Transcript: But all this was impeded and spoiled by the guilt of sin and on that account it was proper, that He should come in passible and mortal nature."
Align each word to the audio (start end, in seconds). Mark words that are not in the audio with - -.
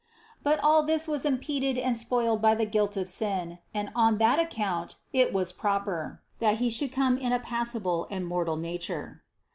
But 0.41 0.59
all 0.63 0.81
this 0.81 1.07
was 1.07 1.25
impeded 1.25 1.77
and 1.77 1.95
spoiled 1.95 2.41
by 2.41 2.55
the 2.55 2.65
guilt 2.65 2.97
of 2.97 3.07
sin 3.07 3.59
and 3.71 3.91
on 3.95 4.17
that 4.17 4.39
account 4.39 4.95
it 5.13 5.31
was 5.31 5.51
proper, 5.51 6.23
that 6.39 6.57
He 6.57 6.71
should 6.71 6.91
come 6.91 7.19
in 7.19 7.39
passible 7.41 8.07
and 8.09 8.25
mortal 8.25 8.57
nature." 8.57 9.21